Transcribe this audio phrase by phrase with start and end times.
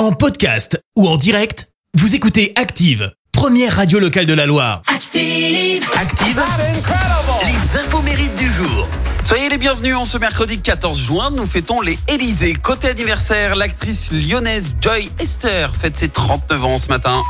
[0.00, 4.80] En podcast ou en direct, vous écoutez Active, première radio locale de la Loire.
[4.86, 5.86] Active.
[5.94, 6.42] Active,
[7.42, 8.88] les infos mérites du jour.
[9.24, 12.54] Soyez les bienvenus en ce mercredi 14 juin, nous fêtons les Élysées.
[12.54, 17.22] Côté anniversaire, l'actrice lyonnaise Joy Esther fête ses 39 ans ce matin.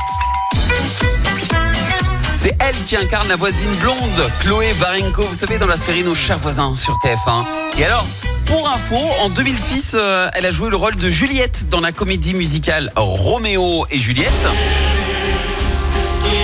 [2.37, 6.15] C'est elle qui incarne la voisine blonde, Chloé Varenko, vous savez, dans la série Nos
[6.15, 7.43] chers voisins sur TF1.
[7.79, 8.07] Et alors,
[8.51, 12.33] pour info, en 2006, euh, elle a joué le rôle de Juliette dans la comédie
[12.33, 14.45] musicale Roméo et Juliette.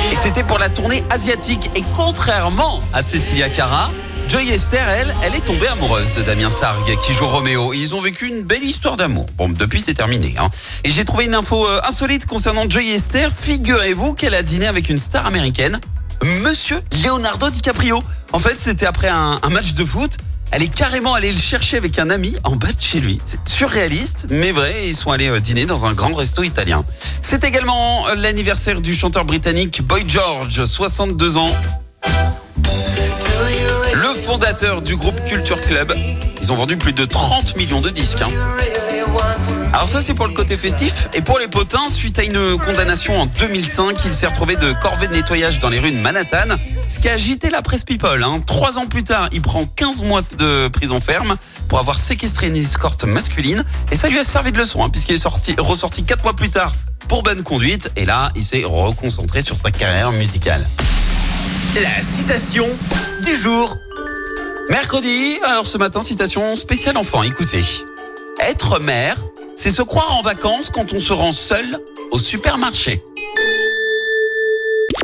[0.10, 1.70] Et c'était pour la tournée asiatique.
[1.76, 3.92] Et contrairement à Cecilia Cara,
[4.30, 7.74] Joy Esther, elle, elle est tombée amoureuse de Damien Sargue qui joue Roméo.
[7.74, 9.26] Ils ont vécu une belle histoire d'amour.
[9.36, 10.34] Bon, depuis c'est terminé.
[10.40, 10.50] Hein.
[10.86, 13.32] Et j'ai trouvé une info euh, insolite concernant Joy Esther.
[13.38, 15.82] Figurez-vous qu'elle a dîné avec une star américaine,
[16.42, 18.02] Monsieur Leonardo DiCaprio.
[18.32, 20.18] En fait, c'était après un, un match de foot.
[20.52, 23.20] Elle est carrément allée le chercher avec un ami en bas de chez lui.
[23.26, 24.88] C'est surréaliste, mais vrai.
[24.88, 26.86] Ils sont allés euh, dîner dans un grand resto italien.
[27.22, 31.52] C'est également euh, l'anniversaire du chanteur britannique Boy George, 62 ans.
[34.38, 35.96] Fondateur du groupe Culture Club.
[36.44, 38.22] Ils ont vendu plus de 30 millions de disques.
[38.22, 38.28] hein.
[39.74, 43.20] Alors ça c'est pour le côté festif et pour les potins suite à une condamnation
[43.20, 46.56] en 2005 il s'est retrouvé de corvée de nettoyage dans les rues de Manhattan
[46.88, 48.40] ce qui a agité la presse people hein.
[48.46, 51.36] Trois ans plus tard il prend 15 mois de prison ferme
[51.68, 55.16] pour avoir séquestré une escorte masculine et ça lui a servi de leçon hein, puisqu'il
[55.16, 56.74] est sorti, ressorti 4 mois plus tard
[57.08, 60.64] pour bonne conduite et là il s'est reconcentré sur sa carrière musicale
[61.82, 62.68] La citation
[63.24, 63.76] du jour.
[64.70, 67.62] Mercredi, alors ce matin, citation spéciale enfant, écoutez.
[68.40, 69.18] Être mère,
[69.56, 71.80] c'est se croire en vacances quand on se rend seul
[72.12, 73.02] au supermarché.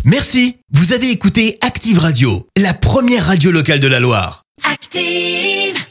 [0.04, 4.44] Merci, vous avez écouté Active Radio, la première radio locale de la Loire.
[4.70, 5.84] Active.